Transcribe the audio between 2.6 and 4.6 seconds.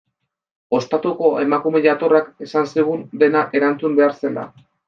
zigun dena erantzun behar zela.